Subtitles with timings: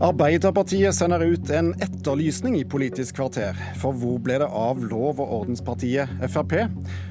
[0.00, 3.56] Arbeiderpartiet sender ut en etterlysning i Politisk kvarter.
[3.76, 6.54] For hvor ble det av lov- og ordenspartiet Frp?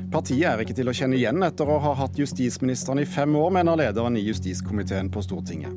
[0.10, 3.52] Partiet er ikke til å kjenne igjen etter å ha hatt justisministeren i fem år,
[3.60, 5.76] mener lederen i justiskomiteen på Stortinget.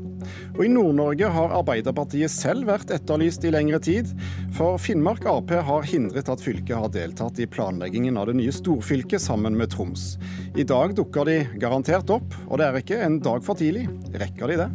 [0.54, 4.08] Og i Nord-Norge har Arbeiderpartiet selv vært etterlyst i lengre tid.
[4.56, 9.20] For Finnmark Ap har hindret at fylket har deltatt i planleggingen av det nye storfylket
[9.20, 10.14] sammen med Troms.
[10.56, 13.85] I dag dukker de garantert opp, og det er ikke en dag for tidlig.
[14.16, 14.71] Rekker de det?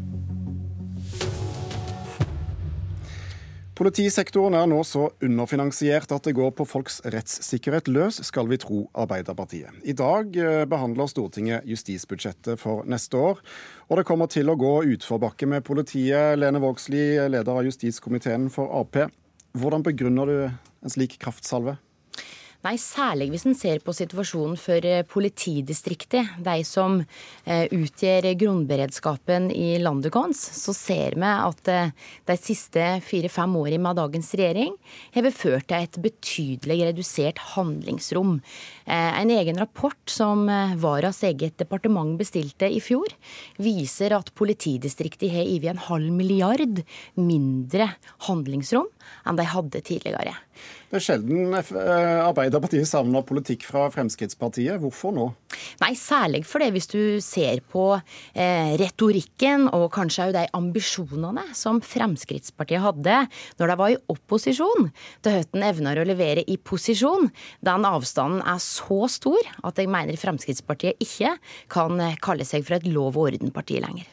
[3.78, 8.80] Politisektoren er nå så underfinansiert at det går på folks rettssikkerhet løs, skal vi tro
[8.98, 9.70] Arbeiderpartiet.
[9.86, 13.44] I dag eh, behandler Stortinget justisbudsjettet for neste år,
[13.86, 16.40] og det kommer til å gå utforbakke med politiet.
[16.42, 18.98] Lene Vågslid, leder av justiskomiteen for Ap.
[19.54, 21.78] Hvordan begrunner du en slik kraftsalve?
[22.66, 26.96] Nei, særlig hvis en ser på situasjonen for eh, politidistriktet, de som
[27.46, 31.92] eh, utgjør grunnberedskapen i landet vårt, så ser vi at eh,
[32.26, 34.74] de siste fire-fem årene med dagens regjering
[35.14, 38.40] har ført til et betydelig redusert handlingsrom.
[38.88, 40.46] En egen rapport som
[40.80, 43.12] Varas eget departement bestilte i fjor,
[43.60, 46.82] viser at politidistriktet har over en halv milliard
[47.20, 47.92] mindre
[48.30, 48.88] handlingsrom
[49.28, 50.38] enn de hadde tidligere.
[50.88, 54.80] Det er sjelden eh, Arbeiderpartiet savner politikk fra Fremskrittspartiet.
[54.80, 55.26] Hvorfor nå?
[55.82, 61.44] Nei, Særlig for det hvis du ser på eh, retorikken og kanskje òg de ambisjonene
[61.58, 63.20] som Fremskrittspartiet hadde
[63.60, 64.88] når de var i opposisjon,
[65.26, 67.34] til høtten evner å levere i posisjon.
[67.68, 71.36] Den avstanden er så stor at jeg mener Fremskrittspartiet ikke
[71.74, 74.08] kan kalle seg for et lov og orden-parti lenger.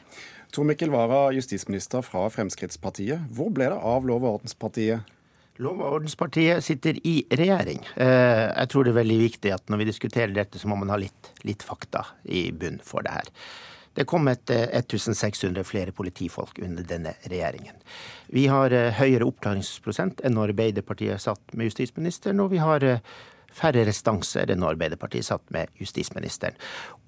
[0.54, 3.30] Tor Mikkel Wara, justisminister fra Fremskrittspartiet.
[3.34, 5.13] Hvor ble det av lov og ordenspartiet
[5.62, 7.84] Lov- og ordenspartiet sitter i regjering.
[7.94, 10.90] Eh, jeg tror det er veldig viktig at når vi diskuterer dette, så må man
[10.90, 13.30] ha litt, litt fakta i bunn for det her.
[13.94, 17.78] Det kom et 1600 eh, flere politifolk under denne regjeringen.
[18.34, 22.88] Vi har eh, høyere oppklaringsprosent enn når Arbeiderpartiet satt med justisministeren, og vi har
[23.54, 26.56] færre restanser enn Arbeiderpartiet satt med justisministeren.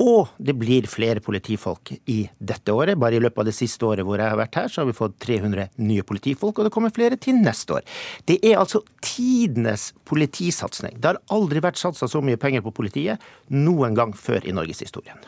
[0.02, 2.98] Og det blir flere politifolk i dette året.
[3.00, 4.96] Bare i løpet av det siste året hvor jeg har vært her, så har vi
[4.96, 7.86] fått 300 nye politifolk, og det kommer flere til neste år.
[8.28, 11.00] Det er altså tidenes politisatsing.
[11.00, 15.18] Det har aldri vært satsa så mye penger på politiet noen gang før i norgeshistorien.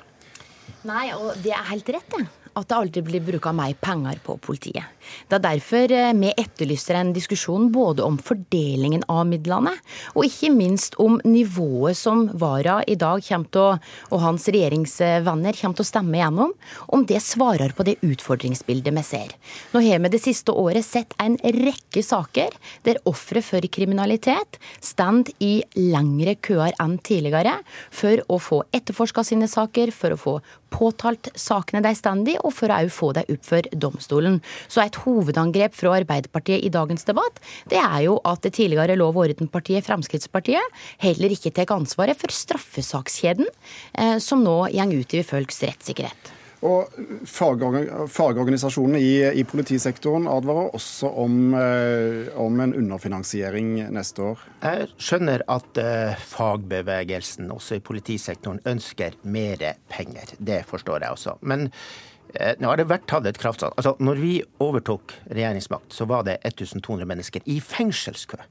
[0.89, 4.37] Nei, og det er helt rett, det at det aldri blir bruka mer penger på
[4.43, 4.85] politiet.
[5.29, 9.73] Det er derfor eh, vi etterlyser en diskusjon både om fordelingen av midlene,
[10.15, 13.23] og ikke minst om nivået som Vara i dag
[13.59, 13.67] å,
[14.13, 16.53] og hans regjeringsvenner kommer til å stemme gjennom,
[16.93, 19.35] om det svarer på det utfordringsbildet vi ser.
[19.73, 22.55] Nå har vi det siste året sett en rekke saker
[22.87, 27.59] der ofre for kriminalitet står i lengre køer enn tidligere
[27.95, 30.35] for å få etterforska sine saker, for å få
[30.75, 34.41] påtalt sakene de står i, og for å få dem opp for domstolen.
[34.69, 39.17] Så et hovedangrep fra Arbeiderpartiet i dagens debatt, det er jo at det tidligere lov-
[39.17, 43.49] og ordenpartiet Fremskrittspartiet heller ikke tar ansvaret for straffesakskjeden,
[43.95, 46.38] eh, som nå går utover folks rettssikkerhet.
[46.67, 46.91] Og
[47.29, 54.43] Fagorganisasjonene i, i, politisektoren advarer også om, eh, om, en underfinansiering neste år.
[54.65, 60.35] Jeg skjønner at uh, fagbevegelsen også i politisektoren ønsker mer penger.
[60.39, 61.37] Det forstår jeg også.
[61.47, 63.79] Men uh, nå har det vært tatt et kraftsalg.
[63.79, 68.43] Altså, når vi overtok regjeringsmakt, så var det 1200 mennesker i fengselskø.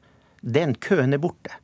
[0.47, 1.59] Den køen er borte.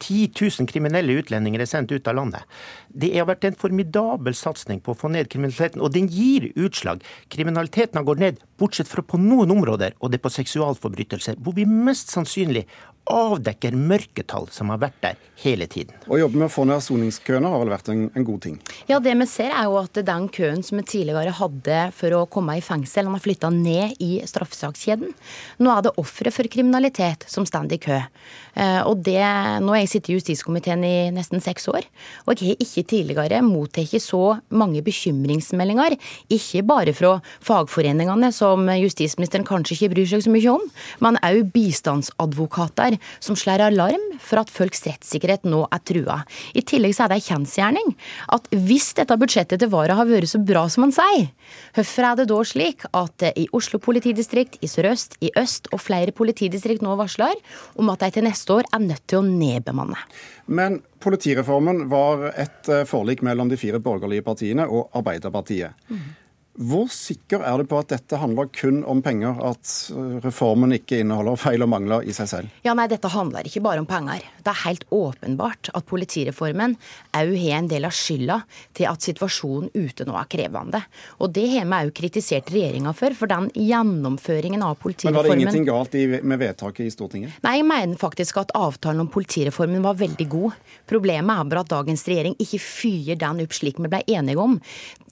[0.00, 2.44] 10 000 kriminelle utlendinger er sendt ut av landet.
[2.88, 7.02] Det har vært en formidabel satsing på å få ned kriminaliteten, og den gir utslag.
[7.32, 11.56] Kriminaliteten har gått ned, bortsett fra på noen områder, og det er på seksualforbrytelser, hvor
[11.58, 12.66] vi mest sannsynlig
[13.12, 15.94] avdekker mørketall som har vært der hele tiden.
[16.10, 18.56] Å jobbe med å få ned soningskøene har vel vært en, en, god ting?
[18.90, 22.24] Ja, det vi ser er jo at den køen som vi tidligere hadde for å
[22.30, 25.14] komme i fengsel, den har flytta ned i straffesakskjeden.
[25.62, 28.00] Nå er det ofre for kriminalitet som står i kø.
[28.58, 29.22] Eh, og det,
[29.62, 31.86] Nå har jeg sittet i justiskomiteen i nesten seks år,
[32.26, 35.96] og jeg har ikke tidligere mottatt så mange bekymringsmeldinger.
[36.34, 40.64] Ikke bare fra fagforeningene, som justisministeren kanskje ikke bryr seg så mye om,
[41.04, 46.20] men òg bistandsadvokater som slår alarm for at folks rettssikkerhet nå er trua.
[46.54, 47.94] I tillegg så er det ei kjensgjerning
[48.34, 51.28] at hvis dette budsjettet til Vara har vært så bra som han sier,
[51.76, 56.14] hvorfor er det da slik at i Oslo politidistrikt, i Sør-Øst, i Øst og flere
[56.14, 57.36] politidistrikt nå varsler
[57.78, 59.98] om at de til neste år er nødt til å nedbemanne?
[60.48, 65.76] Men politireformen var et eh, forlik mellom de fire borgerlige partiene og Arbeiderpartiet.
[65.92, 66.08] Mm.
[66.58, 70.98] Hvor sikker er du på at dette handler kun om penger, at eh, reformen ikke
[71.04, 72.56] inneholder feil og mangler i seg selv?
[72.66, 74.24] Ja, nei, Dette handler ikke bare om penger.
[74.42, 76.74] Det er helt åpenbart at politireformen
[77.14, 78.40] òg har en del av skylda
[78.74, 80.82] til at situasjonen ute nå er krevende.
[81.22, 85.30] Og Det har vi òg kritisert regjeringa for, for den gjennomføringen av politireformen Men Var
[85.30, 87.38] det ingenting galt i, med vedtaket i Stortinget?
[87.46, 90.58] Nei, jeg mener faktisk at avtalen om politireformen var veldig god.
[90.90, 94.58] Problemet er bare at dagens regjering ikke fyrer den opp slik vi ble enige om.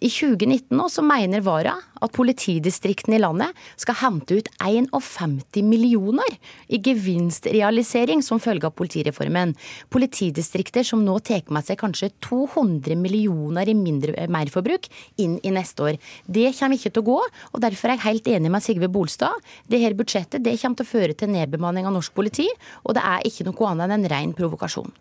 [0.00, 6.36] I 2019 nå så mener Vara at politidistriktene i landet skal hente ut 51 millioner
[6.68, 9.54] i gevinstrealisering som følge av politireformen.
[9.92, 14.88] Politidistrikter som nå tar med seg kanskje 200 millioner i mindre merforbruk
[15.22, 16.00] inn i neste år.
[16.26, 17.18] Det kommer ikke til å gå,
[17.52, 19.42] og derfor er jeg helt enig med Sigve Bolstad.
[19.66, 22.48] Dette budsjettet det kommer til å føre til nedbemanning av norsk politi,
[22.84, 24.92] og det er ikke noe annet enn en ren provokasjon.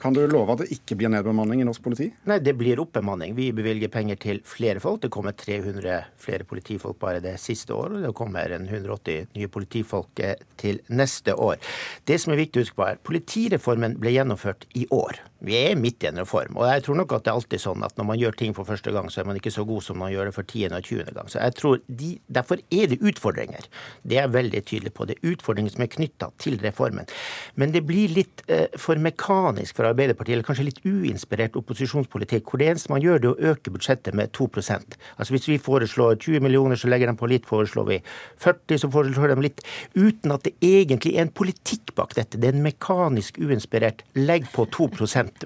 [0.00, 2.06] Kan du love at det ikke blir nedbemanning i norsk politi?
[2.30, 3.34] Nei, det blir oppbemanning.
[3.36, 5.02] Vi bevilger penger til flere folk.
[5.02, 7.98] Det kommer 300 flere politifolk bare det siste året.
[7.98, 11.60] Og det kommer 180 nye politifolk eh, til neste år.
[12.08, 15.20] Det som er viktig å huske på er politireformen ble gjennomført i år.
[15.44, 16.56] Vi er midt i en reform.
[16.56, 18.68] Og jeg tror nok at det er alltid sånn at når man gjør ting for
[18.68, 20.88] første gang, så er man ikke så god som man gjør det for tiende og
[20.88, 21.28] tjuende gang.
[21.32, 23.68] Så jeg tror de, Derfor er det utfordringer.
[24.04, 25.06] Det er jeg veldig tydelig på.
[25.08, 27.08] Det er utfordringer som er knytta til reformen.
[27.60, 32.62] Men det blir litt eh, for mekanisk for Arbeiderpartiet, eller kanskje litt uinspirert opposisjonspolitikk, hvor
[32.62, 36.16] det eneste man gjør, det er å øke budsjettet med 2% Altså Hvis vi foreslår
[36.18, 37.46] 20 millioner, så legger de på litt.
[37.50, 37.98] Foreslår vi
[38.40, 39.62] 40, så foreslår de litt.
[39.94, 42.38] Uten at det egentlig er en politikk bak dette.
[42.40, 44.90] Det er en mekanisk uinspirert legg på 2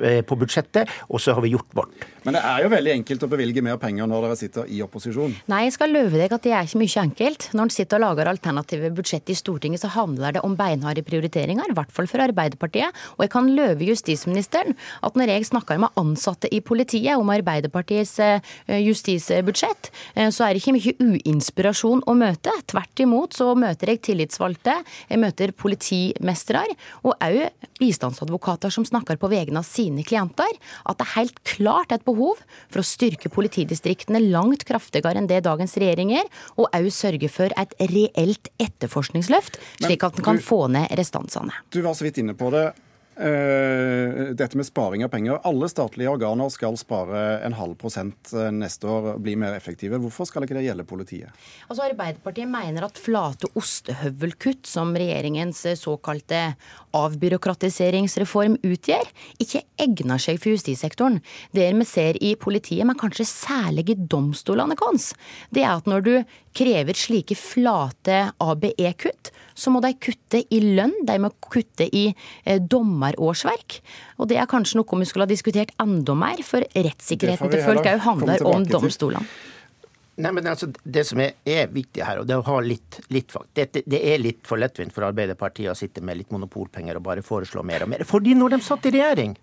[0.04, 2.04] Eh, på budsjettet, og så har vi gjort vårt.
[2.24, 5.34] Men det er jo veldig enkelt å bevilge mer penger når dere sitter i opposisjon?
[5.50, 7.48] Nei, jeg skal love deg at det er ikke mye enkelt.
[7.52, 11.68] Når en sitter og lager alternative budsjett i Stortinget, så handler det om beinharde prioriteringer,
[11.70, 12.96] i hvert fall for Arbeiderpartiet.
[13.18, 18.18] Og jeg kan løve justisministeren at når jeg snakker med ansatte i politiet om Arbeiderpartiets
[18.22, 18.52] eh,
[18.84, 22.52] justisbudsjett, eh, så er det ikke mye uinspirasjon å møte.
[22.70, 24.76] Tvert imot så møter jeg tillitsvalgte,
[25.10, 26.64] jeg møter politimestere,
[27.04, 27.40] og òg
[27.80, 30.50] bistandsadvokater som snakker på vegne av sine klienter,
[30.84, 35.42] at det er helt klart et behov for å styrke politidistriktene langt kraftigere enn det
[35.46, 40.64] dagens regjering gjør, og òg sørge for et reelt etterforskningsløft, slik at en kan få
[40.72, 41.54] ned restansene.
[41.74, 42.70] Du var så vidt inne på det.
[43.14, 45.38] Uh, dette med sparing av penger.
[45.46, 50.00] Alle statlige organer skal spare en halv prosent eh, neste år, bli mer effektive.
[50.02, 51.44] Hvorfor skal ikke det gjelde politiet?
[51.68, 56.42] Altså Arbeiderpartiet mener at flate ostehøvelkutt, som regjeringens eh, såkalte
[56.94, 59.08] avbyråkratiseringsreform utgjør,
[59.42, 61.20] ikke egner seg for justissektoren.
[61.54, 65.18] Det vi ser i politiet, men kanskje særlig i domstolene våre,
[65.54, 66.12] det er at når du
[66.54, 72.60] krever slike flate ABE-kutt, så må de kutte i lønn, de må kutte i eh,
[72.60, 73.80] dommerårsverk.
[74.18, 77.90] Og det er kanskje noe vi skulle ha diskutert enda mer, for rettssikkerheten til folk
[77.90, 79.26] òg handler om domstolene.
[80.16, 83.82] Nei, men altså, Det som er, er, viktig her, og det å litt, litt det,
[83.82, 87.64] det, er litt for lettvint for Arbeiderpartiet å sitte med litt monopolpenger og bare foreslå
[87.66, 88.06] mer og mer.
[88.06, 89.34] Fordi når de satt i regjering,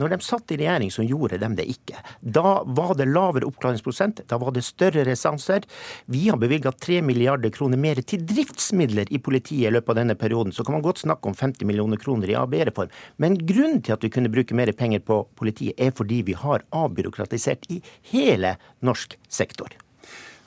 [0.00, 1.98] når de satt i regjering, så gjorde de det ikke.
[2.22, 5.66] Da var det lavere oppklaringsprosent, da var det større restanser.
[6.10, 10.16] Vi har bevilga 3 milliarder kroner mer til driftsmidler i politiet i løpet av denne
[10.18, 10.54] perioden.
[10.54, 12.90] Så kan man godt snakke om 50 millioner kroner i AB-reform.
[13.22, 16.64] Men grunnen til at vi kunne bruke mer penger på politiet, er fordi vi har
[16.72, 17.82] avbyråkratisert i
[18.14, 19.76] hele norsk sektor.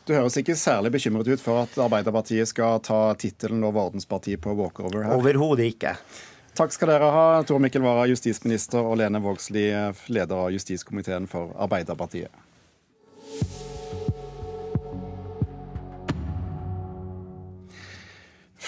[0.06, 4.54] Du høres ikke særlig bekymret ut for at Arbeiderpartiet skal ta tittelen og verdenspartiet på
[4.54, 5.18] walkover her?
[5.18, 5.96] Overhodet ikke.
[6.56, 11.52] Takk skal dere ha, Tor Mikkel Wara, justisminister, og Lene Vågslid, leder av justiskomiteen for
[11.60, 12.44] Arbeiderpartiet.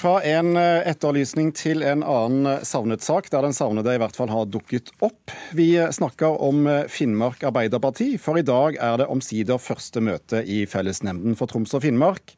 [0.08, 4.16] Fra en eh, etterlysning til en annen eh, savnet sak, der den savnede i hvert
[4.16, 5.34] fall har dukket opp.
[5.52, 10.62] Vi snakker om eh, Finnmark Arbeiderparti, for i dag er det omsider første møte i
[10.64, 12.38] fellesnemnden for Troms og Finnmark.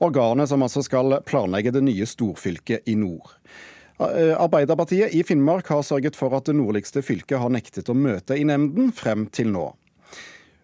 [0.00, 3.36] Organet som altså skal planlegge det nye storfylket i nord.
[4.00, 8.40] Eh, Arbeiderpartiet i Finnmark har sørget for at det nordligste fylket har nektet å møte
[8.40, 9.66] i nemnden frem til nå.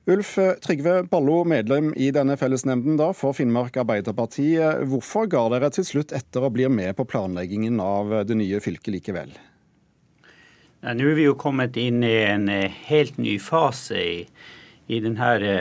[0.06, 4.52] Ulf eh, Trygve Ballo, medlem i denne fellesnemnden da, for Finnmark Arbeiderparti.
[4.54, 8.60] Eh, hvorfor ga dere til slutt etter og blir med på planleggingen av det nye
[8.62, 9.34] fylket likevel?
[10.86, 12.46] Nå er vi jo kommet inn i en
[12.86, 14.20] helt ny fase i,
[14.86, 15.56] i denne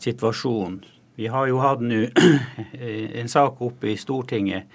[0.00, 0.80] situasjonen.
[1.20, 2.06] Vi har jo hatt nå
[3.20, 4.72] en sak oppe i Stortinget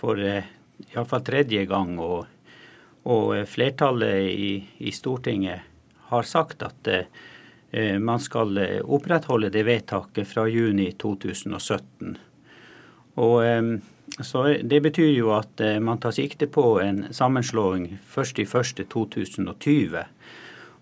[0.00, 2.24] for iallfall tredje gang, og,
[3.04, 5.66] og flertallet i, i, Stortinget
[6.10, 7.08] har sagt at eh,
[8.00, 12.14] man skal opprettholde det vedtaket fra juni 2017.
[13.20, 13.62] Og eh,
[14.20, 20.04] så Det betyr jo at eh, man tar sikte på en sammenslåing først i 1.1.2020.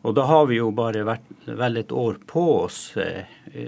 [0.04, 2.96] Og da har vi jo bare vært vel et år på oss.
[2.96, 3.24] Eh,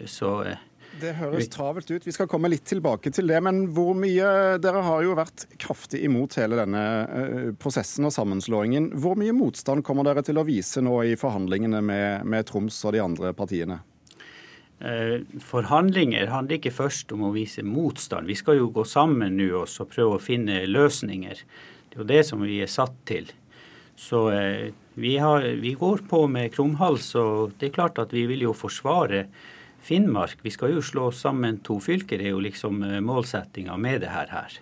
[0.06, 0.65] så eh,
[1.00, 2.06] Det høres travelt ut.
[2.06, 3.40] Vi skal komme litt tilbake til det.
[3.44, 8.92] Men hvor mye Dere har jo vært kraftig imot hele denne eh, prosessen og sammenslåingen.
[9.02, 12.96] Hvor mye motstand kommer dere til å vise nå i forhandlingene med, med Troms og
[12.96, 13.80] de andre partiene?
[14.78, 18.28] Eh, forhandlinger handler ikke først om å vise motstand.
[18.28, 21.42] Vi skal jo gå sammen nå og prøve å finne løsninger.
[21.88, 23.30] Det er jo det som vi er satt til.
[23.96, 28.26] Så eh, vi, har, vi går på med krumhals, og det er klart at vi
[28.28, 29.24] vil jo forsvare
[29.86, 30.40] Finnmark.
[30.42, 34.10] Vi skal jo slå sammen to fylker, det er jo liksom eh, målsettinga med det
[34.10, 34.58] her.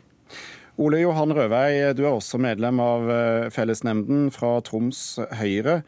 [0.80, 5.04] Ole Johan Røvei, du er også medlem av eh, fellesnemnden fra Troms
[5.40, 5.80] Høyre.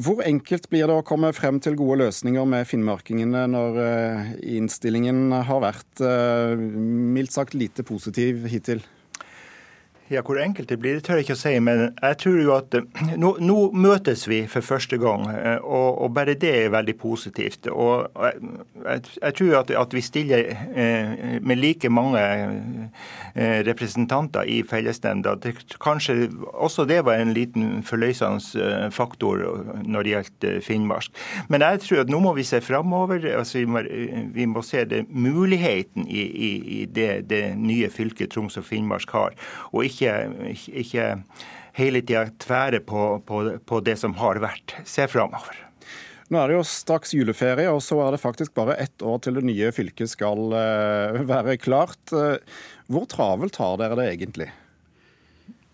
[0.00, 5.28] Hvor enkelt blir det å komme frem til gode løsninger med finnmarkingene når eh, innstillingen
[5.46, 6.02] har vært
[6.56, 8.82] mildt sagt lite positiv hittil?
[10.10, 11.52] Ja, Hvor enkelt det blir, det tør jeg ikke å si.
[11.62, 16.00] Men jeg tror jo at eh, nå, nå møtes vi for første gang, eh, og,
[16.02, 17.68] og, bare det er veldig positivt.
[17.70, 22.24] Og jeg, jeg tror at, at, vi stiller eh, med like mange
[23.36, 25.36] representanter i fellesnemnda.
[25.78, 29.44] Kanskje også det var en liten forløsende faktor
[29.86, 31.14] når det gjaldt Finnmark.
[31.48, 33.28] Men jeg tror at nå må vi se framover.
[33.36, 33.84] Altså, vi, må,
[34.34, 36.50] vi må se det, muligheten i, i,
[36.80, 39.38] i det, det nye fylket Troms og Finnmark har.
[39.70, 41.08] og ikke ikke, ikke
[41.78, 44.76] hele tida tvære på, på, på, det som har vært.
[44.88, 45.58] Se framover.
[46.30, 49.40] Nå er det jo straks juleferie, og så er det faktisk bare ett år til
[49.40, 52.14] det nye fylket skal uh, være klart.
[52.90, 54.50] Hvor travelt har dere det egentlig?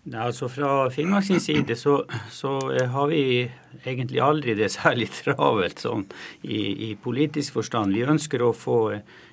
[0.07, 1.97] Nei, altså Fra Finnmark sin side så,
[2.31, 2.53] så,
[2.93, 3.21] har vi
[3.83, 6.05] egentlig aldri det særlig travelt sånn
[6.41, 7.93] i, i politisk forstand.
[7.93, 8.79] Vi ønsker å få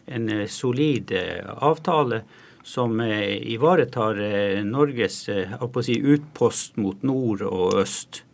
[0.05, 1.15] en solid
[1.55, 2.25] avtale
[2.65, 5.53] som eh, ivaretar eh, Norges eh,
[5.83, 8.25] si, utpost mot nord og øst.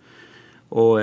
[0.70, 1.02] Og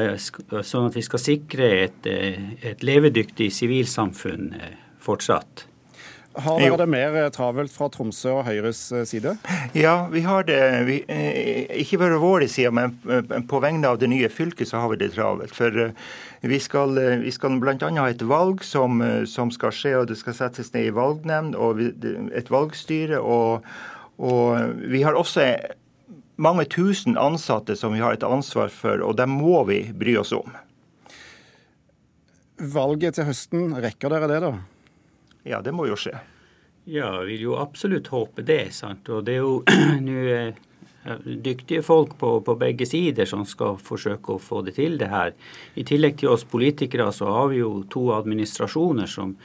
[0.64, 4.54] sånn at vi skal sikre et, et levedyktig sivilsamfunn
[5.04, 5.66] fortsatt.
[6.38, 8.80] Har dere det mer travelt fra Tromsø og Høyres
[9.10, 9.34] side?
[9.74, 10.60] Ja, vi har det.
[10.86, 10.98] Vi,
[11.82, 12.94] ikke bare vår side, men
[13.50, 15.56] på vegne av det nye fylket så har vi det travelt.
[15.58, 15.92] For
[16.42, 17.74] vi skal, eh, vi skal bl.a.
[17.74, 21.58] ha et valg som, eh, som, skal skje, og det skal settes ned i valgnemnd
[21.58, 23.20] og et valgstyre.
[23.20, 23.66] Og,
[24.18, 25.50] og vi har også
[26.38, 30.36] mange tusen ansatte som vi har et ansvar for, og dem må vi bry oss
[30.38, 30.54] om.
[32.58, 34.56] Valget til høsten, rekker dere det, da?
[35.48, 36.16] Ja, det må jo skje.
[36.88, 38.74] Ja, jeg vil jo absolutt håpe det.
[38.76, 39.10] sant?
[39.12, 39.62] Og det er jo
[40.08, 40.60] nå eh,
[41.44, 45.34] dyktige folk på, på, begge sider som skal forsøke å få det til, det her.
[45.76, 49.36] I tillegg til oss politikere så har vi jo to administrasjoner som,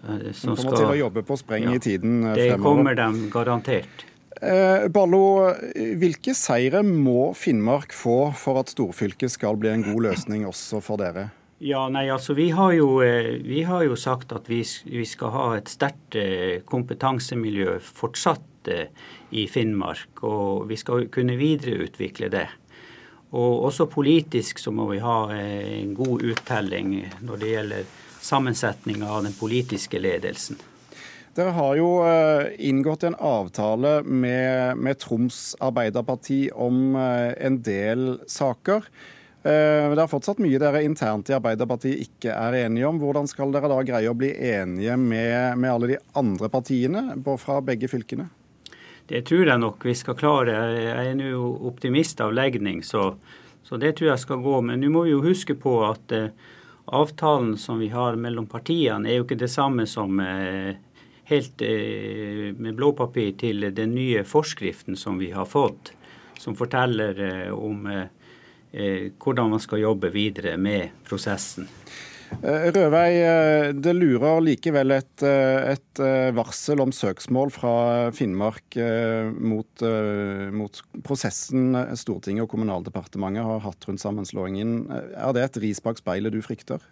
[0.00, 2.42] som som skal til å jobbe på spreng ja, i tiden fremover.
[2.50, 4.04] Det kommer de garantert.
[4.42, 5.54] Eh, Ballo,
[6.00, 11.00] hvilke seire må Finnmark få for at storfylket skal bli en god løsning også for
[11.00, 11.30] dere?
[11.58, 15.30] Ja, nei, altså Vi har jo, eh, vi har jo sagt at vi, vi skal
[15.30, 16.18] ha et sterkt
[16.66, 18.42] kompetansemiljø fortsatt
[19.30, 22.46] i Finnmark, og vi skal kunne videreutvikle det.
[23.34, 26.94] Og også politisk så må vi ha eh, en god uttelling
[27.26, 27.90] når det gjelder
[28.24, 30.60] sammensetninga av den politiske ledelsen.
[31.34, 38.06] Dere har jo eh, inngått en avtale med, med Troms Arbeiderparti om eh, en del
[38.30, 38.86] saker.
[39.44, 42.96] Det er fortsatt mye dere internt i Arbeiderpartiet ikke er enige om.
[43.02, 47.02] Hvordan skal dere da greie å bli enige med, med alle de andre partiene
[47.42, 48.30] fra begge fylkene?
[49.06, 50.54] Det tror jeg nok vi skal klare.
[50.80, 53.10] Jeg er nå optimist av legning, så,
[53.62, 54.60] så, det tror jeg skal gå.
[54.64, 56.30] Men nå må vi jo huske på at eh,
[56.86, 60.72] avtalen som vi har mellom partiene, er jo ikke det samme som eh,
[61.28, 65.92] helt eh, med blåpapir til den nye forskriften som vi har fått,
[66.40, 68.12] som forteller eh, om eh, eh,
[68.74, 71.68] hvordan man skal jobbe videre med prosessen.
[72.42, 76.00] Rødvei, eh, det lurer likevel et, eh, et,
[76.34, 77.74] varsel om søksmål fra
[78.10, 78.74] Finnmark
[79.38, 79.84] mot,
[80.50, 84.90] mot, prosessen Stortinget og Kommunaldepartementet har hatt rundt sammenslåingen.
[84.90, 86.82] Er det et ris bak speilet du frykter?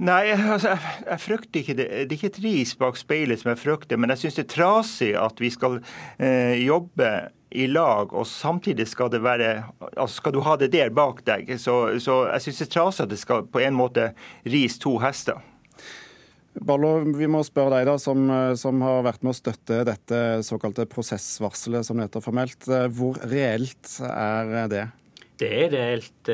[0.00, 1.88] Nei, altså, jeg, jeg, frykter ikke det.
[2.08, 4.54] Det er ikke et ris bak speilet som jeg frykter, men jeg syns det er
[4.54, 5.76] trasig at vi skal
[6.16, 7.10] eh, jobbe
[7.50, 9.50] i lag, og samtidig skal det være
[9.96, 11.50] altså skal du ha det der bak deg.
[11.58, 14.10] Så, så jeg syns det er trasig at det skal på en måte
[14.46, 15.40] ris to hester.
[16.60, 18.24] Ballo, vi må spørre deg, da, som,
[18.58, 22.66] som, har vært med å støtte dette såkalte prosessvarselet, som det heter formelt.
[22.66, 24.82] Hvor reelt er det?
[25.40, 26.32] Det er reelt,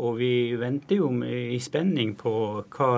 [0.00, 2.32] og vi venter jo i spenning på
[2.72, 2.90] hva,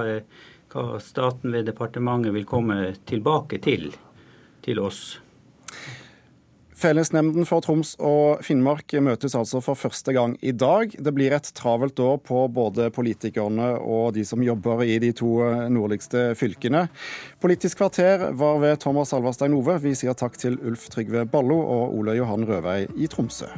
[0.73, 2.79] hva staten ved departementet vil komme
[3.11, 3.91] tilbake til,
[4.65, 5.03] til oss.
[6.83, 10.91] Fellesnemnden for Troms og Finnmark møtes altså for første gang i dag.
[10.99, 15.31] Det blir et travelt år på både politikerne og de som jobber i de to
[15.71, 16.89] nordligste fylkene.
[17.43, 19.79] Politisk kvarter var ved Thomas Alverstein Ove.
[19.85, 23.53] Vi sier takk til Ulf Trygve Ballo og Ole Johan Røvei i Tromsø.